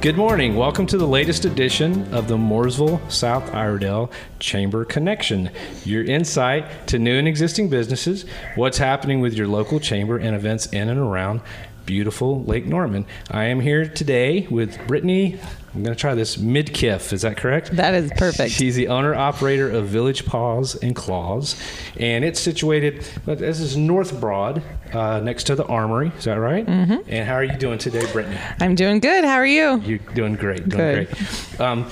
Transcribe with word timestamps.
Good 0.00 0.16
morning. 0.16 0.56
Welcome 0.56 0.86
to 0.86 0.96
the 0.96 1.06
latest 1.06 1.44
edition 1.44 2.14
of 2.14 2.26
the 2.26 2.38
Mooresville 2.38 3.12
South 3.12 3.52
Iredell 3.52 4.10
Chamber 4.38 4.86
Connection, 4.86 5.50
your 5.84 6.02
insight 6.02 6.86
to 6.86 6.98
new 6.98 7.18
and 7.18 7.28
existing 7.28 7.68
businesses, 7.68 8.24
what's 8.54 8.78
happening 8.78 9.20
with 9.20 9.34
your 9.34 9.46
local 9.46 9.78
chamber, 9.78 10.16
and 10.16 10.34
events 10.34 10.64
in 10.64 10.88
and 10.88 10.98
around 10.98 11.42
beautiful 11.84 12.42
Lake 12.44 12.64
Norman. 12.64 13.04
I 13.30 13.44
am 13.44 13.60
here 13.60 13.86
today 13.86 14.46
with 14.50 14.78
Brittany. 14.86 15.38
I'm 15.72 15.84
going 15.84 15.94
to 15.94 16.00
try 16.00 16.14
this 16.16 16.36
Midkiff. 16.36 17.12
Is 17.12 17.22
that 17.22 17.36
correct? 17.36 17.70
That 17.76 17.94
is 17.94 18.10
perfect. 18.16 18.50
She's 18.50 18.74
the 18.74 18.88
owner 18.88 19.14
operator 19.14 19.70
of 19.70 19.86
Village 19.86 20.26
Paws 20.26 20.74
and 20.74 20.96
Claws, 20.96 21.54
and 21.96 22.24
it's 22.24 22.40
situated. 22.40 23.06
This 23.24 23.60
is 23.60 23.76
North 23.76 24.20
Broad, 24.20 24.64
uh, 24.92 25.20
next 25.20 25.44
to 25.44 25.54
the 25.54 25.64
Armory. 25.66 26.10
Is 26.18 26.24
that 26.24 26.34
right? 26.34 26.66
Mm-hmm. 26.66 27.08
And 27.08 27.28
how 27.28 27.34
are 27.34 27.44
you 27.44 27.56
doing 27.56 27.78
today, 27.78 28.10
Brittany? 28.10 28.36
I'm 28.58 28.74
doing 28.74 28.98
good. 28.98 29.24
How 29.24 29.36
are 29.36 29.46
you? 29.46 29.78
You're 29.82 29.98
doing 29.98 30.34
great. 30.34 30.68
Doing 30.68 31.06
Good. 31.06 31.08
great. 31.08 31.60
Um, 31.60 31.88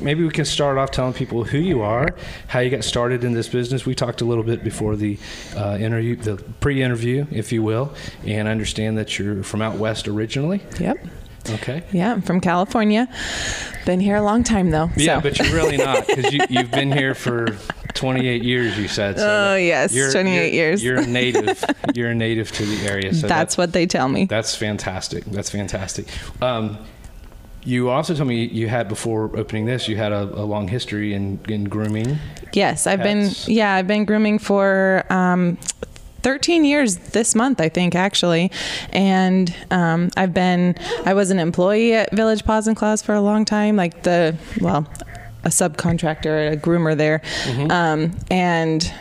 maybe 0.00 0.24
we 0.24 0.30
can 0.30 0.46
start 0.46 0.78
off 0.78 0.90
telling 0.90 1.12
people 1.12 1.44
who 1.44 1.58
you 1.58 1.82
are, 1.82 2.14
how 2.48 2.60
you 2.60 2.70
got 2.70 2.82
started 2.82 3.24
in 3.24 3.32
this 3.34 3.48
business. 3.48 3.84
We 3.84 3.94
talked 3.94 4.22
a 4.22 4.24
little 4.24 4.44
bit 4.44 4.64
before 4.64 4.96
the 4.96 5.18
uh, 5.54 5.76
interview, 5.78 6.16
the 6.16 6.36
pre-interview, 6.60 7.26
if 7.30 7.52
you 7.52 7.62
will, 7.62 7.92
and 8.24 8.48
I 8.48 8.52
understand 8.52 8.96
that 8.96 9.18
you're 9.18 9.42
from 9.42 9.60
out 9.60 9.76
west 9.76 10.08
originally. 10.08 10.62
Yep. 10.80 10.98
Okay. 11.50 11.82
Yeah, 11.92 12.12
I'm 12.12 12.22
from 12.22 12.40
California. 12.40 13.08
Been 13.84 14.00
here 14.00 14.16
a 14.16 14.22
long 14.22 14.44
time 14.44 14.70
though. 14.70 14.90
Yeah, 14.96 15.18
so. 15.18 15.22
but 15.22 15.38
you're 15.38 15.54
really 15.54 15.76
not 15.76 16.06
because 16.06 16.32
you, 16.32 16.40
you've 16.48 16.70
been 16.70 16.92
here 16.92 17.14
for 17.16 17.48
28 17.94 18.42
years. 18.42 18.78
You 18.78 18.88
said. 18.88 19.18
So 19.18 19.28
Oh, 19.28 19.56
yes, 19.56 19.92
you're, 19.92 20.12
28 20.12 20.52
years. 20.52 20.82
You're 20.84 21.00
a 21.00 21.06
native. 21.06 21.64
You're 21.94 22.10
a 22.10 22.14
native 22.14 22.52
to 22.52 22.64
the 22.64 22.86
area. 22.88 23.12
So 23.12 23.26
that's 23.26 23.58
what 23.58 23.72
they 23.72 23.86
tell 23.86 24.08
me. 24.08 24.24
That's 24.26 24.54
fantastic. 24.54 25.24
That's 25.24 25.50
fantastic. 25.50 26.06
Um, 26.40 26.78
you 27.64 27.90
also 27.90 28.14
told 28.14 28.28
me 28.28 28.44
you 28.46 28.68
had 28.68 28.88
before 28.88 29.36
opening 29.36 29.66
this, 29.66 29.88
you 29.88 29.96
had 29.96 30.10
a, 30.12 30.22
a 30.22 30.44
long 30.44 30.68
history 30.68 31.14
in, 31.14 31.38
in 31.48 31.64
grooming. 31.64 32.18
Yes, 32.52 32.86
I've 32.86 33.02
been. 33.02 33.30
Yeah, 33.46 33.74
I've 33.74 33.86
been 33.86 34.04
grooming 34.04 34.38
for. 34.38 35.04
Um, 35.10 35.58
13 36.22 36.64
years 36.64 36.96
this 36.96 37.34
month, 37.34 37.60
I 37.60 37.68
think, 37.68 37.94
actually. 37.94 38.50
And 38.90 39.54
um, 39.70 40.10
I've 40.16 40.32
been, 40.34 40.76
I 41.04 41.14
was 41.14 41.30
an 41.30 41.38
employee 41.38 41.94
at 41.94 42.12
Village 42.12 42.44
Paws 42.44 42.66
and 42.66 42.76
Claws 42.76 43.02
for 43.02 43.14
a 43.14 43.20
long 43.20 43.44
time, 43.44 43.76
like 43.76 44.02
the, 44.02 44.36
well, 44.60 44.86
a 45.44 45.48
subcontractor, 45.48 46.52
a 46.52 46.56
groomer 46.56 46.96
there. 46.96 47.22
Um, 47.70 48.16
and 48.30 48.92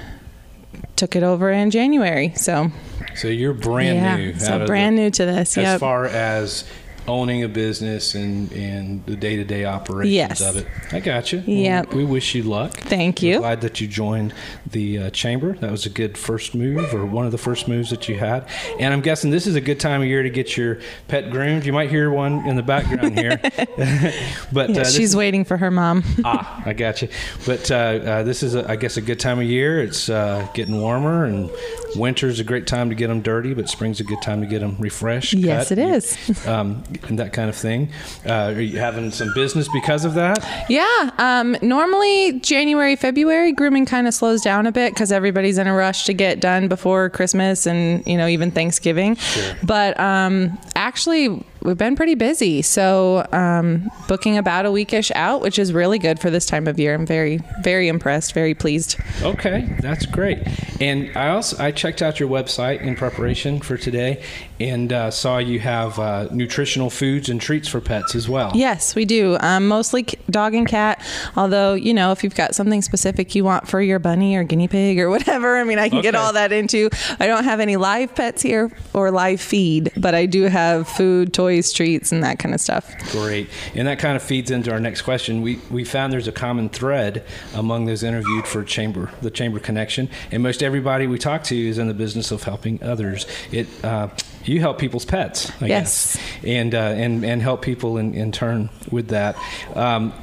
took 0.96 1.16
it 1.16 1.24
over 1.24 1.52
in 1.52 1.72
January. 1.72 2.34
So, 2.36 2.72
So 3.16 3.28
you're 3.28 3.54
brand 3.54 3.98
yeah, 3.98 4.16
new. 4.18 4.40
so 4.40 4.66
brand 4.66 4.98
the- 4.98 5.02
new 5.04 5.10
to 5.12 5.26
this. 5.26 5.58
As 5.58 5.64
Yep. 5.64 5.80
far 5.80 6.06
as 6.06 6.64
owning 7.12 7.44
a 7.44 7.50
business 7.50 8.16
and, 8.16 8.52
and 8.54 9.06
the 9.06 9.16
day 9.18 9.36
to 9.36 9.44
day 9.44 9.66
operations 9.66 10.14
Yes. 10.14 10.42
of 10.42 10.56
it. 10.56 10.66
I 10.94 11.00
got 11.02 11.34
you. 11.34 11.40
Yep. 11.46 11.94
We 11.94 12.06
wish 12.06 12.34
you 12.34 12.44
luck. 12.44 12.72
Thank 12.74 13.22
We're 13.22 13.34
you. 13.34 13.40
glad 13.40 13.62
that 13.62 13.82
you 13.82 13.88
joined 13.88 14.34
the 14.66 14.98
uh, 14.98 15.10
chamber. 15.10 15.54
That 15.58 15.70
was 15.72 15.86
a 15.86 15.90
good 15.90 16.18
first 16.18 16.56
move, 16.56 16.94
or 16.94 17.06
one 17.06 17.26
of 17.26 17.32
the 17.34 17.38
first 17.38 17.68
moves 17.68 17.90
that 17.90 18.08
you 18.08 18.18
had. 18.18 18.48
And 18.80 18.94
I'm 18.94 19.02
guessing 19.02 19.30
this 19.30 19.46
is 19.46 19.56
a 19.56 19.62
good 19.62 19.80
time 19.80 20.02
of 20.02 20.08
year 20.08 20.24
to 20.24 20.30
get 20.30 20.56
your 20.56 20.80
pet 21.10 21.30
groomed. 21.32 21.66
You 21.66 21.74
might 21.74 21.90
hear 21.90 22.10
one 22.12 22.48
in 22.48 22.56
the 22.56 22.64
background 22.64 23.20
here, 23.20 23.38
but 24.54 24.70
Yeah, 24.70 24.82
uh, 24.82 24.86
she's 24.86 25.00
is- 25.12 25.16
waiting 25.16 25.44
for 25.46 25.58
her 25.58 25.70
mom. 25.72 26.04
ah, 26.24 26.62
I 26.66 26.74
got 26.74 27.02
you. 27.02 27.10
But 27.46 27.70
uh, 27.70 27.76
uh, 27.76 28.24
this 28.24 28.42
is, 28.44 28.56
a, 28.56 28.70
I 28.70 28.76
guess, 28.78 28.96
a 28.98 29.02
good 29.02 29.20
time 29.20 29.40
of 29.40 29.46
year. 29.46 29.82
It's 29.82 30.10
uh, 30.10 30.48
getting 30.54 30.80
warmer, 30.80 31.26
and 31.26 31.50
winter's 31.96 32.40
a 32.40 32.44
great 32.44 32.68
time 32.68 32.90
to 32.90 32.96
get 32.96 33.08
them 33.08 33.22
dirty, 33.22 33.54
but 33.54 33.68
spring's 33.70 34.00
a 34.00 34.04
good 34.04 34.22
time 34.22 34.42
to 34.42 34.48
get 34.48 34.60
them 34.60 34.78
refreshed. 34.80 35.34
Yes, 35.34 35.70
cut, 35.70 35.78
it 35.78 35.82
is. 35.82 36.48
um, 36.48 36.84
and 37.10 37.20
that 37.20 37.34
kind 37.34 37.50
of 37.50 37.56
thing. 37.56 37.90
Uh, 38.26 38.54
are 38.56 38.62
you 38.62 38.80
having 38.80 39.12
some 39.12 39.32
business 39.34 39.68
because 39.74 40.06
of 40.06 40.14
that? 40.16 40.66
Yeah. 40.70 41.12
Um, 41.18 41.58
normally, 41.62 42.40
January, 42.40 42.96
February, 42.96 43.52
grooming 43.52 43.86
kind 43.86 44.08
of 44.08 44.14
slows 44.14 44.42
down 44.42 44.68
a 44.68 44.72
bit 44.72 44.94
because 44.94 45.12
everybody's 45.12 45.58
in 45.58 45.68
a 45.68 45.74
rush 45.74 46.06
to 46.06 46.14
get 46.14 46.40
done 46.40 46.68
before 46.68 47.10
Christmas 47.10 47.66
and, 47.66 48.06
you 48.06 48.18
know, 48.18 48.28
even 48.28 48.52
Thanksgiving. 48.52 49.18
But 49.64 50.00
um, 50.00 50.58
actually, 50.76 51.46
we've 51.64 51.78
been 51.78 51.96
pretty 51.96 52.16
busy. 52.16 52.62
So, 52.62 53.28
um, 53.32 53.90
booking 54.08 54.38
about 54.38 54.66
a 54.66 54.70
weekish 54.70 55.12
out, 55.16 55.42
which 55.42 55.60
is 55.60 55.74
really 55.74 56.00
good 56.00 56.20
for 56.20 56.30
this 56.30 56.46
time 56.46 56.68
of 56.68 56.80
year. 56.80 56.94
I'm 56.94 57.06
very, 57.06 57.40
very 57.62 57.88
impressed, 57.88 58.34
very 58.34 58.54
pleased. 58.54 58.98
Okay, 59.22 59.76
that's 59.80 60.06
great. 60.06 60.40
And 60.80 61.16
I 61.16 61.30
also 61.30 61.62
I 61.64 61.72
checked 61.72 62.02
out 62.02 62.20
your 62.20 62.30
website 62.30 62.82
in 62.82 62.96
preparation 62.96 63.60
for 63.60 63.78
today, 63.78 64.24
and 64.60 64.92
uh, 64.92 65.12
saw 65.12 65.38
you 65.38 65.60
have 65.60 66.00
uh, 66.00 66.28
nutritional 66.32 66.90
foods 66.90 67.30
and 67.30 67.40
treats 67.40 67.68
for 67.68 67.80
pets 67.80 68.16
as 68.16 68.28
well. 68.28 68.52
Yes, 68.56 68.96
we 68.96 69.06
do. 69.06 69.38
Um, 69.40 69.68
mostly 69.68 70.08
dog 70.30 70.56
and 70.56 70.68
cat. 70.68 71.04
Although, 71.36 71.74
you 71.76 71.94
know, 71.94 72.12
if 72.12 72.24
you've 72.24 72.36
got 72.36 72.56
something 72.56 72.82
specific 72.82 73.36
you 73.36 73.44
want 73.44 73.68
for 73.68 73.82
your 73.82 74.00
bunny 74.00 74.36
or 74.36 74.44
guinea 74.44 74.68
pig 74.68 75.00
or 75.00 75.10
whatever, 75.16 75.58
I 75.58 75.64
mean, 75.64 75.80
I 75.80 75.90
can 75.90 76.02
get 76.02 76.16
all 76.16 76.34
that 76.34 76.52
into. 76.52 76.90
I 77.20 77.28
don't 77.28 77.44
have 77.44 77.60
any 77.60 77.78
live 77.78 78.16
pets 78.16 78.42
here 78.42 78.72
or 78.94 79.12
live 79.12 79.40
feed, 79.40 79.92
but 79.98 80.16
I 80.16 80.26
do 80.26 80.44
have 80.44 80.88
food, 80.88 81.34
toys, 81.34 81.51
treats, 81.74 82.12
and 82.12 82.24
that 82.24 82.40
kind 82.40 82.54
of 82.56 82.62
stuff. 82.62 82.90
Great. 83.12 83.48
And 83.76 83.88
that 83.88 84.00
kind 84.00 84.16
of 84.16 84.24
feeds 84.24 84.52
into 84.52 84.72
our 84.72 84.80
next 84.80 85.02
question. 85.02 85.42
We, 85.42 85.60
we 85.70 85.84
found 85.84 86.14
there's 86.14 86.28
a 86.28 86.32
common 86.32 86.70
thread 86.70 87.24
among 87.54 87.86
those 87.86 88.04
interviewed 88.04 88.48
for 88.48 88.64
Chamber, 88.64 89.12
the 89.22 89.30
Chamber 89.32 89.60
Connection. 89.60 90.10
And 90.32 90.42
most 90.44 90.64
everybody 90.64 91.08
we 91.08 91.18
talk 91.20 91.44
to 91.46 91.56
is 91.68 91.78
in 91.78 91.88
the 91.88 91.94
business 91.94 92.32
of 92.32 92.44
helping 92.44 92.82
others. 92.84 93.26
It, 93.52 93.68
uh, 93.84 94.08
you 94.46 94.60
help 94.60 94.80
people's 94.80 95.06
pets, 95.06 95.52
I 95.62 95.66
Yes. 95.68 96.16
guess, 96.16 96.24
and, 96.46 96.74
uh, 96.74 96.78
and, 96.78 97.24
and 97.26 97.42
help 97.42 97.62
people 97.62 97.98
in, 97.98 98.14
in 98.14 98.32
turn 98.32 98.70
with 98.90 99.10
that. 99.10 99.36
Um, 99.76 100.14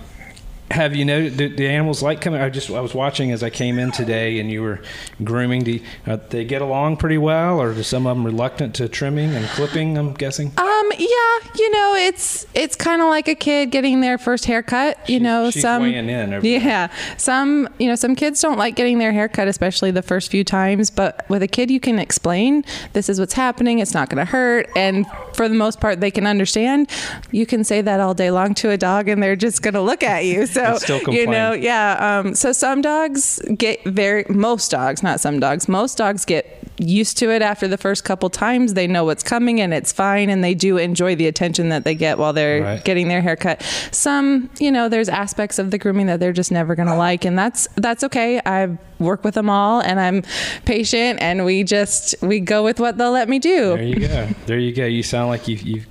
have 0.71 0.95
you 0.95 1.07
know 1.07 1.31
do 1.31 1.49
the 1.49 1.67
animals 1.67 2.03
like 2.03 2.21
coming? 2.21 2.43
I 2.43 2.51
just 2.51 2.69
I 2.71 2.81
was 2.81 2.95
watching 2.95 3.33
as 3.33 3.43
I 3.43 3.49
came 3.49 3.79
in 3.79 3.91
today, 3.91 4.39
and 4.39 4.51
you 4.51 4.61
were 4.61 4.81
grooming. 5.25 5.63
Do 5.65 5.71
you- 5.71 5.81
uh, 6.07 6.19
they 6.29 6.45
get 6.45 6.61
along 6.61 6.99
pretty 6.99 7.17
well, 7.17 7.59
or 7.59 7.71
are 7.71 7.83
some 7.83 8.07
of 8.07 8.15
them 8.15 8.27
reluctant 8.27 8.75
to 8.75 8.87
trimming 8.87 9.35
and 9.35 9.47
clipping? 9.47 9.97
I'm 9.97 10.13
guessing. 10.13 10.53
Um, 10.59 10.68
yeah, 10.99 11.51
you 11.57 11.71
know, 11.71 11.95
it's 11.97 12.47
it's 12.55 12.77
kind 12.77 13.01
of 13.03 13.09
like 13.09 13.29
a 13.29 13.35
kid 13.35 13.71
getting 13.71 14.01
their 14.01 14.19
first 14.19 14.45
haircut. 14.47 14.99
You 15.09 15.15
She's- 15.19 15.23
know, 15.23 15.51
she's 15.51 15.63
some 15.63 15.85
in 15.85 16.11
over 16.11 16.41
there. 16.41 16.61
yeah, 16.61 16.89
some 17.17 17.69
you 17.79 17.89
know, 17.89 17.95
some 17.95 18.15
kids 18.15 18.41
don't 18.41 18.59
like 18.59 18.75
getting 18.77 18.99
their 18.99 19.13
haircut, 19.13 19.49
especially 19.49 19.91
the 19.91 20.03
first 20.03 20.31
few 20.31 20.45
times. 20.45 20.91
But 20.91 21.25
with 21.29 21.43
a 21.43 21.49
kid, 21.49 21.71
you 21.71 21.81
can 21.81 21.99
explain 21.99 22.65
this 22.93 23.09
is 23.09 23.21
what's 23.21 23.35
happening. 23.35 23.79
It's 23.79 23.95
not 23.95 24.09
going 24.09 24.19
to 24.25 24.31
hurt, 24.31 24.69
and 24.77 25.07
for 25.35 25.49
the 25.49 25.55
most 25.55 25.81
part, 25.81 26.01
they 26.01 26.11
can 26.11 26.27
understand. 26.27 26.91
You 27.31 27.47
can 27.47 27.65
say 27.65 27.81
that 27.81 28.01
all 28.01 28.15
day 28.15 28.31
long 28.31 28.55
to 28.55 28.71
a 28.71 28.77
dog, 28.77 29.09
and 29.09 29.23
they're 29.23 29.37
just 29.37 29.63
going 29.63 29.75
to 29.75 29.81
look 29.83 30.03
at 30.03 30.25
you. 30.25 30.47
So 30.47 30.77
you 31.09 31.27
know, 31.27 31.53
yeah. 31.53 32.21
Um, 32.25 32.35
so 32.35 32.53
some 32.53 32.81
dogs 32.83 33.41
get 33.57 33.85
very 33.85 34.25
most 34.29 34.71
dogs, 34.71 35.03
not 35.03 35.21
some 35.21 35.39
dogs. 35.41 35.69
Most 35.69 35.99
dogs 35.99 36.25
get 36.25 36.59
used 36.81 37.19
to 37.19 37.31
it 37.31 37.43
after 37.43 37.67
the 37.69 37.77
first 37.77 38.05
couple 38.05 38.31
times. 38.31 38.75
They 38.75 38.87
know 38.87 39.05
what's 39.05 39.23
coming 39.25 39.61
and 39.61 39.75
it's 39.75 39.93
fine, 39.93 40.31
and 40.31 40.43
they 40.45 40.55
do 40.55 40.79
enjoy 40.89 41.15
the 41.17 41.27
attention 41.27 41.69
that 41.69 41.85
they 41.85 41.95
get 41.95 42.19
while 42.19 42.33
they're 42.33 42.63
Right. 42.63 42.85
getting 42.85 43.09
their 43.09 43.21
haircut. 43.21 43.63
Some, 43.93 44.51
you 44.59 44.71
know, 44.73 44.89
there's 44.89 45.09
aspects 45.09 45.59
of 45.59 45.71
the 45.71 45.79
grooming 45.79 46.07
that 46.07 46.19
they're 46.21 46.33
just 46.33 46.51
never 46.51 46.75
going 46.75 46.89
to 46.89 46.97
like, 46.97 47.25
and 47.25 47.39
that's 47.39 47.69
that's 47.77 48.03
okay. 48.05 48.41
I 48.45 48.77
work 48.99 49.23
with 49.25 49.35
them 49.35 49.49
all, 49.51 49.81
and 49.81 50.01
I'm 50.01 50.23
patient, 50.65 51.21
and 51.23 51.45
we 51.45 51.63
just 51.65 52.15
we 52.23 52.41
go 52.41 52.65
with 52.65 52.81
what 52.81 52.99
they'll 52.99 53.13
let 53.13 53.29
me 53.29 53.39
do. 53.39 53.77
There 53.77 53.83
you 53.83 54.01
go. 54.09 54.29
There 54.47 54.59
you 54.59 54.73
go. 54.75 54.87
You 54.87 55.03
sound 55.03 55.29
like 55.29 55.47
you've, 55.47 55.63
you've 55.63 55.87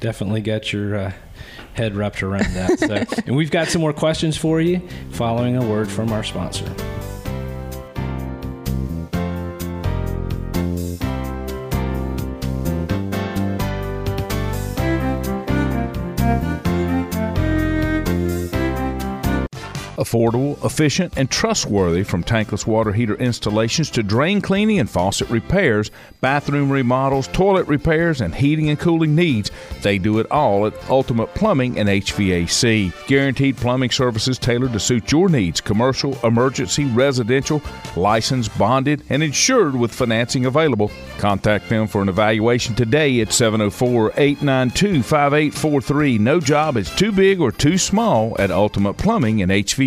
definitely 0.00 0.40
got 0.40 0.72
your 0.72 0.96
uh, 0.96 1.12
head 1.74 1.94
wrapped 1.94 2.22
around 2.22 2.46
that. 2.54 2.78
So, 2.78 3.22
and 3.26 3.36
we've 3.36 3.50
got 3.50 3.68
some 3.68 3.80
more 3.82 3.92
questions 3.92 4.36
for 4.36 4.60
you 4.60 4.80
following 5.10 5.56
a 5.56 5.66
word 5.66 5.90
from 5.90 6.12
our 6.12 6.22
sponsor. 6.22 6.64
Affordable, 19.96 20.62
efficient, 20.64 21.14
and 21.16 21.30
trustworthy 21.30 22.02
from 22.02 22.22
tankless 22.22 22.66
water 22.66 22.92
heater 22.92 23.14
installations 23.14 23.90
to 23.90 24.02
drain 24.02 24.42
cleaning 24.42 24.78
and 24.78 24.90
faucet 24.90 25.30
repairs, 25.30 25.90
bathroom 26.20 26.70
remodels, 26.70 27.28
toilet 27.28 27.66
repairs, 27.66 28.20
and 28.20 28.34
heating 28.34 28.68
and 28.68 28.78
cooling 28.78 29.14
needs. 29.14 29.50
They 29.82 29.96
do 29.98 30.18
it 30.18 30.30
all 30.30 30.66
at 30.66 30.90
Ultimate 30.90 31.34
Plumbing 31.34 31.78
and 31.78 31.88
HVAC. 31.88 33.06
Guaranteed 33.06 33.56
plumbing 33.56 33.90
services 33.90 34.38
tailored 34.38 34.74
to 34.74 34.80
suit 34.80 35.10
your 35.10 35.30
needs 35.30 35.60
commercial, 35.62 36.18
emergency, 36.24 36.84
residential, 36.84 37.62
licensed, 37.96 38.56
bonded, 38.58 39.02
and 39.08 39.22
insured 39.22 39.74
with 39.74 39.94
financing 39.94 40.44
available. 40.44 40.90
Contact 41.18 41.68
them 41.70 41.86
for 41.86 42.02
an 42.02 42.08
evaluation 42.08 42.74
today 42.74 43.20
at 43.20 43.32
704 43.32 44.12
892 44.16 45.02
5843. 45.02 46.18
No 46.18 46.38
job 46.38 46.76
is 46.76 46.94
too 46.94 47.12
big 47.12 47.40
or 47.40 47.50
too 47.50 47.78
small 47.78 48.36
at 48.38 48.50
Ultimate 48.50 48.94
Plumbing 48.98 49.40
and 49.40 49.50
HVAC. 49.50 49.85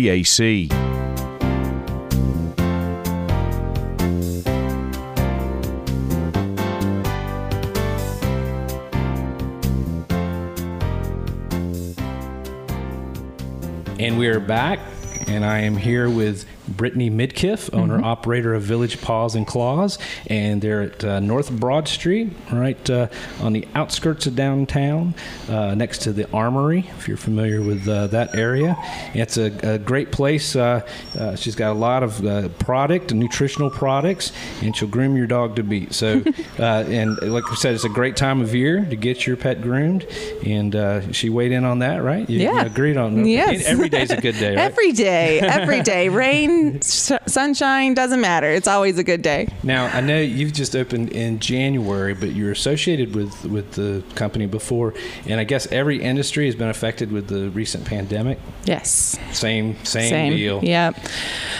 And 13.98 14.18
we 14.18 14.28
are 14.28 14.40
back, 14.40 14.80
and 15.26 15.44
I 15.44 15.58
am 15.58 15.76
here 15.76 16.08
with 16.08 16.46
Brittany 16.70 17.10
Midkiff, 17.10 17.72
owner 17.74 17.90
Mm-hmm. 17.96 18.04
operator 18.04 18.54
of 18.54 18.62
Village 18.62 19.00
Paws 19.00 19.34
and 19.34 19.46
Claws, 19.46 19.98
and 20.28 20.62
they're 20.62 20.82
at 20.82 21.04
uh, 21.04 21.20
North 21.20 21.50
Broad 21.50 21.88
Street, 21.88 22.30
right 22.52 22.88
uh, 22.90 23.08
on 23.40 23.52
the 23.52 23.66
outskirts 23.74 24.26
of 24.26 24.36
downtown, 24.36 25.14
uh, 25.48 25.74
next 25.74 25.98
to 26.02 26.12
the 26.12 26.30
Armory. 26.32 26.88
If 26.98 27.08
you're 27.08 27.16
familiar 27.16 27.60
with 27.62 27.88
uh, 27.88 28.06
that 28.08 28.34
area, 28.36 28.76
it's 29.14 29.36
a, 29.36 29.46
a 29.74 29.78
great 29.78 30.12
place. 30.12 30.54
Uh, 30.54 30.86
uh, 31.18 31.34
she's 31.36 31.54
got 31.56 31.72
a 31.72 31.78
lot 31.78 32.02
of 32.02 32.24
uh, 32.24 32.48
product, 32.60 33.12
nutritional 33.12 33.70
products, 33.70 34.32
and 34.62 34.76
she'll 34.76 34.88
groom 34.88 35.16
your 35.16 35.26
dog 35.26 35.56
to 35.56 35.62
beat. 35.62 35.92
So, 35.92 36.22
uh, 36.58 36.62
and 36.62 37.18
like 37.22 37.44
I 37.50 37.54
said, 37.56 37.74
it's 37.74 37.84
a 37.84 37.88
great 37.88 38.16
time 38.16 38.40
of 38.40 38.54
year 38.54 38.84
to 38.84 38.96
get 38.96 39.26
your 39.26 39.36
pet 39.36 39.60
groomed, 39.62 40.06
and 40.46 40.76
uh, 40.76 41.10
she 41.12 41.28
weighed 41.28 41.52
in 41.52 41.64
on 41.64 41.80
that, 41.80 42.02
right? 42.04 42.28
You, 42.30 42.38
you 42.38 42.44
Yeah. 42.44 42.64
agreed 42.64 42.96
on 42.96 43.26
Yes. 43.26 43.66
Every 43.66 43.88
day's 43.88 44.10
a 44.10 44.20
good 44.20 44.36
day, 44.36 44.50
right? 44.56 44.58
Every 44.64 44.92
day, 44.92 45.40
every 45.40 45.82
day, 45.82 46.08
rain, 46.20 46.59
sunshine, 46.82 47.94
doesn't 47.94 48.20
matter. 48.20 48.50
It's 48.50 48.68
always 48.68 48.98
a 48.98 49.04
good 49.04 49.22
day. 49.22 49.48
Now 49.62 49.86
I 49.86 50.00
know 50.00 50.18
you've 50.18 50.52
just 50.52 50.76
opened 50.76 51.12
in 51.12 51.38
January, 51.38 52.14
but 52.14 52.32
you're 52.32 52.52
associated 52.52 53.14
with 53.14 53.44
with 53.44 53.72
the 53.72 54.02
company 54.14 54.46
before, 54.46 54.94
and 55.26 55.40
I 55.40 55.44
guess 55.44 55.66
every 55.72 56.02
industry 56.02 56.46
has 56.46 56.54
been 56.54 56.68
affected 56.68 57.12
with 57.12 57.28
the 57.28 57.50
recent 57.50 57.84
pandemic. 57.84 58.38
Yes. 58.64 59.18
Same 59.32 59.76
same, 59.84 60.10
Same. 60.10 60.32
deal. 60.32 60.60
Yep. 60.62 60.96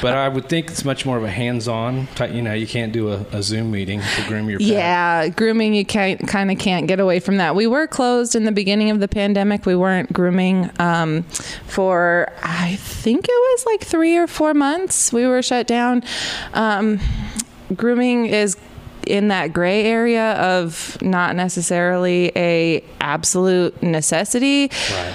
But 0.02 0.14
I 0.14 0.29
would 0.29 0.49
think 0.49 0.70
it's 0.70 0.85
much 0.85 1.05
more 1.06 1.17
of 1.17 1.25
a 1.25 1.31
hands-on. 1.31 2.06
Type, 2.08 2.32
you 2.32 2.43
know, 2.43 2.55
you 2.55 2.67
can't 2.67 2.93
do 2.93 3.11
a, 3.12 3.25
a 3.32 3.43
Zoom 3.43 3.70
meeting 3.70 4.00
to 4.00 4.29
groom 4.29 4.49
your 4.49 4.58
pet. 4.58 4.69
Yeah, 4.69 5.29
grooming 5.29 5.75
you 5.75 5.85
can't 5.85 6.26
kind 6.29 6.50
of 6.50 6.58
can't 6.58 6.87
get 6.87 7.00
away 7.00 7.20
from 7.20 7.37
that. 7.38 7.55
We 7.55 7.67
were 7.67 7.87
closed 7.87 8.35
in 8.35 8.44
the 8.44 8.52
beginning 8.52 8.91
of 8.91 9.00
the 9.00 9.08
pandemic. 9.08 9.67
We 9.67 9.76
weren't 9.76 10.12
grooming 10.12 10.70
um, 10.79 11.23
for 11.67 12.32
I 12.43 12.76
think 12.76 13.26
it 13.29 13.32
was 13.32 13.67
like 13.67 13.82
three 13.82 14.17
or 14.17 14.26
four 14.26 14.55
months. 14.55 14.89
We 15.12 15.26
were 15.26 15.42
shut 15.42 15.66
down. 15.66 16.02
Um, 16.54 17.00
grooming 17.75 18.26
is 18.26 18.56
in 19.06 19.28
that 19.28 19.52
gray 19.52 19.84
area 19.84 20.32
of 20.34 21.00
not 21.00 21.34
necessarily 21.34 22.31
a 22.37 22.84
absolute 23.00 23.82
necessity 23.82 24.70
Right. 24.92 25.14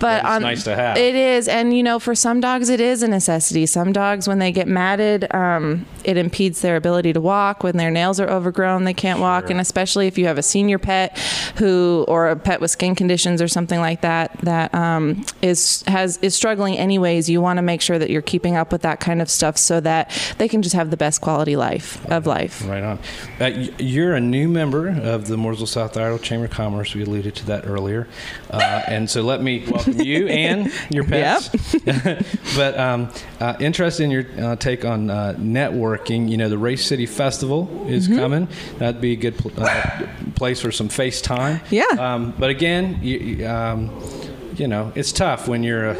But 0.00 0.08
But 0.08 0.18
it's 0.20 0.28
on, 0.28 0.42
nice 0.42 0.64
to 0.64 0.74
have. 0.74 0.96
It 0.96 1.14
is, 1.14 1.48
and 1.48 1.76
you 1.76 1.82
know, 1.82 1.98
for 1.98 2.14
some 2.14 2.40
dogs, 2.40 2.68
it 2.68 2.80
is 2.80 3.02
a 3.02 3.08
necessity. 3.08 3.66
Some 3.66 3.92
dogs, 3.92 4.26
when 4.26 4.38
they 4.38 4.52
get 4.52 4.66
matted, 4.66 5.32
um, 5.34 5.86
it 6.04 6.16
impedes 6.16 6.60
their 6.62 6.76
ability 6.76 7.12
to 7.12 7.20
walk. 7.20 7.62
When 7.62 7.76
their 7.76 7.90
nails 7.90 8.18
are 8.20 8.28
overgrown, 8.28 8.84
they 8.84 8.94
can't 8.94 9.20
walk, 9.20 9.50
and 9.50 9.60
especially 9.60 10.06
if 10.06 10.16
you 10.18 10.26
have 10.26 10.38
a 10.38 10.42
senior 10.42 10.78
pet 10.78 11.18
who, 11.56 12.04
or 12.08 12.28
a 12.28 12.36
pet 12.36 12.60
with 12.60 12.70
skin 12.70 12.94
conditions 12.94 13.42
or 13.42 13.48
something 13.48 13.80
like 13.80 14.00
that, 14.00 14.38
that 14.42 14.74
um, 14.74 15.24
is 15.42 15.82
has 15.86 16.18
is 16.18 16.34
struggling 16.34 16.78
anyways. 16.78 17.28
You 17.28 17.40
want 17.40 17.58
to 17.58 17.62
make 17.62 17.80
sure 17.80 17.98
that 17.98 18.10
you're 18.10 18.22
keeping 18.22 18.56
up 18.56 18.72
with 18.72 18.82
that 18.82 19.00
kind 19.00 19.20
of 19.20 19.30
stuff 19.30 19.58
so 19.58 19.80
that 19.80 20.10
they 20.38 20.48
can 20.48 20.62
just 20.62 20.74
have 20.74 20.90
the 20.90 20.96
best 20.96 21.20
quality 21.20 21.56
life 21.56 22.04
of 22.10 22.26
life. 22.26 22.66
Right 22.66 22.82
on. 22.82 22.98
Uh, 23.40 23.68
you're 23.78 24.14
a 24.14 24.20
new 24.20 24.48
member 24.48 24.88
of 24.88 25.26
the 25.28 25.36
Mooresville 25.36 25.68
South 25.68 25.96
Iredell 25.96 26.18
Chamber 26.18 26.46
of 26.46 26.50
Commerce. 26.52 26.94
We 26.94 27.02
alluded 27.02 27.34
to 27.36 27.46
that 27.46 27.66
earlier. 27.66 28.08
Uh, 28.50 28.82
and 28.86 29.10
so 29.10 29.22
let 29.22 29.42
me 29.42 29.66
you 29.96 30.26
and 30.28 30.72
your 30.90 31.04
pets. 31.08 31.48
but 32.56 32.78
um, 32.78 33.10
uh, 33.40 33.56
interested 33.60 34.04
in 34.04 34.10
your 34.10 34.24
uh, 34.38 34.56
take 34.56 34.84
on 34.84 35.10
uh, 35.10 35.34
networking. 35.38 36.28
You 36.28 36.36
know, 36.36 36.48
the 36.48 36.58
Race 36.58 36.84
City 36.84 37.06
Festival 37.06 37.68
is 37.88 38.08
Mm-hmm. 38.08 38.18
coming. 38.18 38.48
That'd 38.78 39.00
be 39.00 39.12
a 39.12 39.16
good 39.16 39.36
pl- 39.36 39.52
uh, 39.56 40.06
place 40.34 40.60
for 40.60 40.70
some 40.72 40.88
FaceTime. 40.88 41.60
Yeah. 41.70 41.84
Um, 41.98 42.32
but 42.38 42.50
again, 42.50 42.98
you, 43.02 43.18
you, 43.18 43.46
um, 43.46 43.90
you 44.56 44.66
know, 44.68 44.92
it's 44.94 45.12
tough 45.12 45.48
when 45.48 45.62
you're 45.62 45.90
a, 45.90 45.96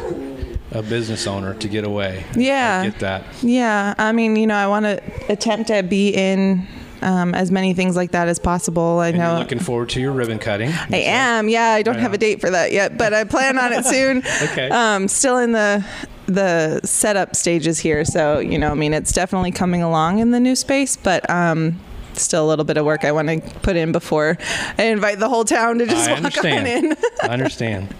a 0.71 0.81
business 0.83 1.27
owner 1.27 1.53
to 1.55 1.67
get 1.67 1.85
away. 1.85 2.23
I 2.35 2.39
Yeah. 2.39 2.85
get 2.85 2.99
that. 2.99 3.23
Yeah, 3.41 3.93
I 3.97 4.11
mean, 4.11 4.35
you 4.35 4.47
know, 4.47 4.55
I 4.55 4.67
want 4.67 4.85
to 4.85 5.01
attempt 5.31 5.67
to 5.67 5.83
be 5.83 6.09
in 6.09 6.67
um, 7.01 7.33
as 7.35 7.51
many 7.51 7.73
things 7.73 7.95
like 7.95 8.11
that 8.11 8.27
as 8.27 8.39
possible. 8.39 8.99
I 8.99 9.09
And 9.09 9.17
know. 9.17 9.37
looking 9.39 9.59
forward 9.59 9.89
to 9.89 10.01
your 10.01 10.11
ribbon 10.11 10.39
cutting. 10.39 10.69
I 10.91 10.97
am. 10.97 11.49
Yeah, 11.49 11.69
I 11.71 11.81
don't 11.81 11.95
Right 11.95 12.01
have 12.01 12.11
on. 12.11 12.15
a 12.15 12.17
date 12.19 12.41
for 12.41 12.49
that 12.49 12.71
yet, 12.71 12.97
but 12.97 13.13
I 13.13 13.23
plan 13.23 13.57
on 13.57 13.73
it 13.73 13.85
soon. 13.85 14.23
Okay. 14.51 14.69
Um, 14.69 15.07
still 15.07 15.37
in 15.37 15.51
the 15.53 15.85
the 16.27 16.79
setup 16.83 17.35
stages 17.35 17.79
here, 17.79 18.05
so 18.05 18.39
you 18.39 18.57
know, 18.59 18.69
I 18.71 18.75
mean, 18.75 18.93
it's 18.93 19.11
definitely 19.11 19.51
coming 19.51 19.81
along 19.81 20.19
in 20.19 20.31
the 20.31 20.39
new 20.39 20.55
space, 20.55 20.95
but 20.95 21.27
um, 21.29 21.79
still 22.21 22.45
a 22.45 22.47
little 22.47 22.65
bit 22.65 22.77
of 22.77 22.85
work 22.85 23.05
I 23.05 23.11
want 23.11 23.29
to 23.29 23.41
put 23.59 23.75
in 23.75 23.91
before 23.91 24.37
I 24.77 24.83
invite 24.83 25.19
the 25.19 25.29
whole 25.29 25.45
town 25.45 25.79
to 25.79 25.85
just 25.85 26.07
I 26.07 26.13
walk 26.13 26.17
understand. 26.17 26.67
on 26.67 26.91
in. 26.91 26.97
I 27.23 27.27
understand. 27.27 27.93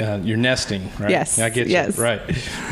Uh, 0.00 0.18
you're 0.22 0.36
nesting, 0.36 0.90
right? 0.98 1.10
Yes, 1.10 1.38
I 1.38 1.50
get 1.50 1.68
yes. 1.68 1.96
you. 1.96 2.02
Right. 2.02 2.20